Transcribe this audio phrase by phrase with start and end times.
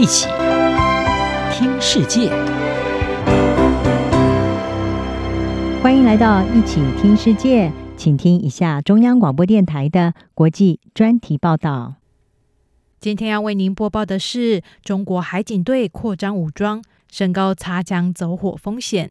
[0.00, 0.28] 一起
[1.52, 2.30] 听世界，
[5.82, 11.96] 欢迎来到一起听世界，请听一下中央广播电台的国际专题报道。
[12.98, 16.82] 今天要为您播报的是：中国海警队扩张武装，
[17.12, 19.10] 升高擦枪走火风险。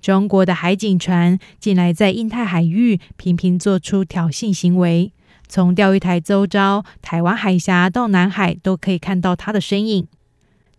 [0.00, 5.10] 中国的海警船近来在印太海域频频做出挑衅行为。
[5.48, 10.04] 从钓鱼台周遭、台湾海峡到南海，都可以看到它的身影。《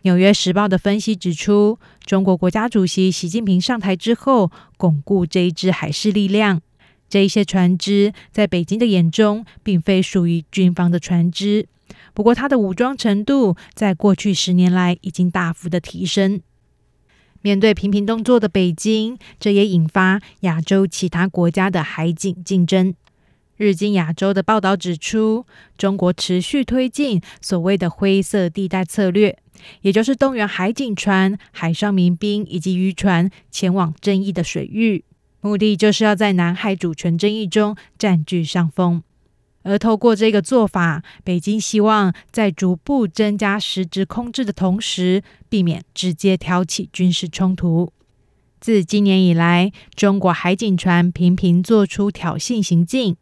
[0.02, 6.60] 纽约时报》的分析指出，中国国家主席习近平上台之后，巩固这一支海事力量。
[7.08, 11.66] 这一些船只在北京的眼中，并非属于军方的船只。
[12.12, 16.40] 不过，它的武装程度在过去十年来已经大幅的提升。
[17.42, 22.94] 面对频频动作的北京，这也引发亚洲其他国家的海警竞争。
[23.56, 25.46] 日经亚洲的报道指出，
[25.78, 29.38] 中国持续推进所谓的灰色地带策略，
[29.80, 35.04] 也就是动员海警船、海上民兵以及渔船前往争议的水域，
[35.40, 39.02] 目的就是要在南海主权争议中占据上风。
[39.62, 47.92] 而透过这个做法，北京希望在逐步增加实质控制的同时，避免直接挑起军事冲突。
[48.60, 53.16] 自今年以来，中国海警船频频做出挑衅行径。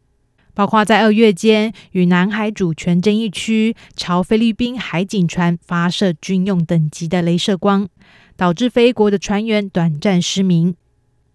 [0.55, 7.87] 包括在二月间与南海主权争议区朝菲律宾海警船发射军用等级的镭射光，
[8.35, 10.75] 导致菲国的船员短暂失明。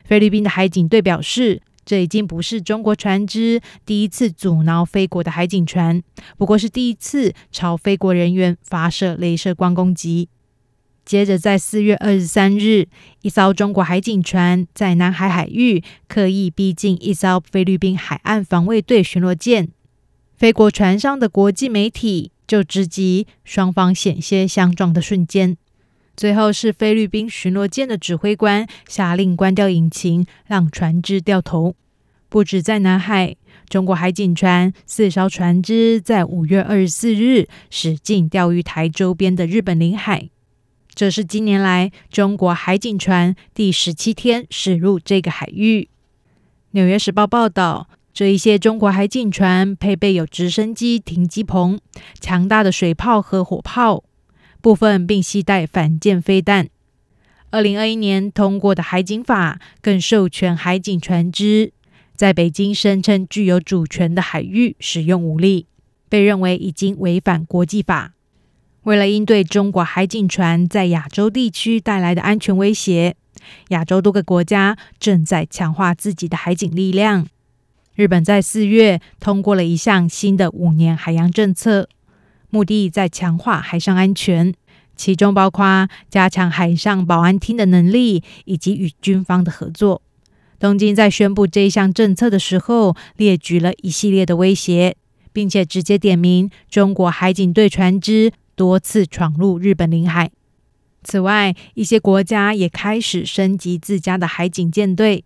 [0.03, 6.03] 菲律宾的海警队表示，这已经不是中国船只第一次阻挠菲国的海警船，
[6.37, 10.29] 不过是第一次朝菲国人员发射镭射光攻击。
[11.11, 12.87] 接着，在四月二十三日，
[13.23, 19.71] 一艘中国海警船在南海海域刻意逼近一艘菲律宾海岸防卫队巡逻舰，
[20.37, 25.57] 菲国船上的国际媒体就直击双方险些相撞的瞬间。
[26.17, 31.75] 最后是菲律宾巡逻舰的指挥官下令关掉引擎，让船只掉头。
[32.29, 33.35] 不止在南海，
[33.69, 40.29] 中国海警船四艘船只在五月二十四日驶进钓鱼台周边的日本领海。
[40.95, 45.85] 这是近年来中国海警船第十七天驶入这个海域。
[46.73, 51.81] 《纽约时报》报道，这一些中国海警船配备有直升机停机棚、
[52.21, 54.05] 强大的水炮和火炮，
[54.61, 56.69] 部分并携带反舰飞弹。
[57.51, 61.73] 二零二一年通过的海警法更授权海警船只
[62.15, 65.67] 在北京声称具有主权的海域使用武力，
[66.09, 68.13] 被认为已经违反国际法。
[68.85, 73.15] 为了应对中国海警船在亚洲地区带来的安全威胁，
[73.69, 77.27] 亚洲多个国家正在强化自己的海警力量。
[77.95, 81.89] 日本在四月通过了一项新的五年海洋政策，
[82.49, 84.55] 目的在强化海上安全，
[84.97, 90.01] 其中包括加强海上保安厅的能力以及与军方的合作。
[90.59, 94.97] 东京在宣布这一项政策的时候，列举了一系列的威胁，
[95.33, 98.33] 并且直接点名中国海警队船只。
[98.61, 100.31] 多次闯入日本领海。
[101.03, 105.25] 此外，一些国家也开始升级自家的海警舰队，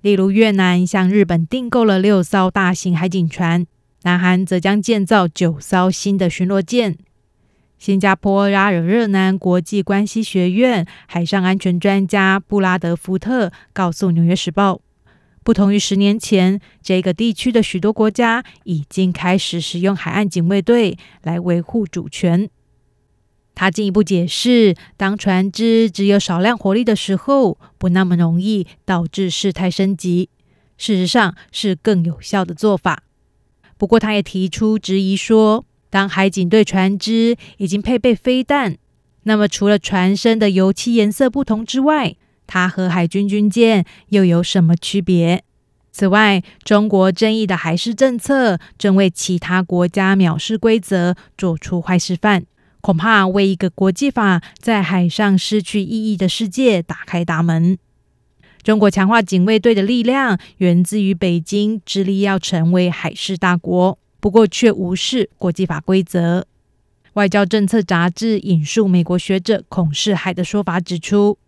[0.00, 3.64] 例如越南向日本订购了六艘大型海警船，
[4.02, 6.98] 南韩则将建造九艘新的巡逻舰。
[7.78, 14.74] 新加坡拉惹热南国际关系学院海上安全专家布拉德福特告诉《纽约时报》。
[15.48, 22.50] 不同于十年前，这个地区的许多国家已经开始使用海岸警卫队来维护主权。
[23.54, 30.28] 他进一步解释，当船只只有少量火力的时候，不那么容易导致事态升级。
[30.76, 33.04] 事实上，是更有效的做法。
[33.78, 38.76] 不过，他也提出质疑说，当海警队船只已经配备飞弹，
[39.22, 42.16] 那么除了船身的油漆颜色不同之外，
[42.48, 45.44] 它和海军军舰又有什么区别？
[45.92, 52.44] 此外，中国争议的海事政策正为其他国家藐视规则做出坏示范，
[52.80, 57.78] 恐怕为一个国际法在海上失去意义的世界打开大门。
[58.62, 66.46] 中国强化警卫队的力量源自于北京致力要成为海事大国，不过却无视国际法规则。
[67.14, 71.38] 外交政策杂志引述美国学者孔世海的说法指出。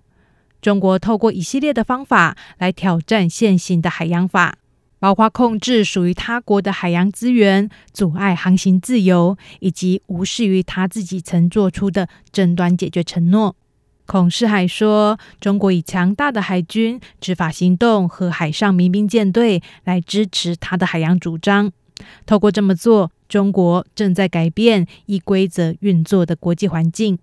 [0.61, 4.59] 中国透过一系列的方法来挑战现行的海洋法，
[4.99, 13.57] 包括控制属于他国的海洋资源、阻碍航行自由，以及无视于他自己曾做出的争端解决承诺。
[14.05, 21.71] 孔世海说，中国以强大的海军、执法行动和海上民兵舰队来支持他的海洋主张，
[22.27, 27.19] 透过这么做中国正在改变依规则运作的国际环境。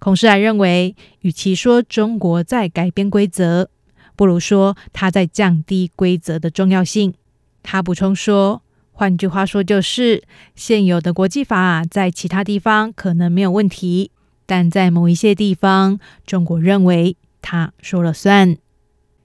[0.00, 3.70] 孔世来认为，与其说中国在改变规则，
[4.16, 7.14] 不如说它在降低规则的重要性。
[7.62, 8.62] 他补充说
[8.92, 10.24] ：“换句话说，就是
[10.56, 14.10] 现有的国际法在其他地方可能没有问题，
[14.46, 18.56] 但在某一些地方，中国认为他说了算。”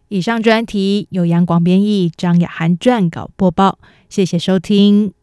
[0.10, 3.80] 以上专题由杨广编译，张雅涵撰稿播报。
[4.08, 5.14] 谢谢收听。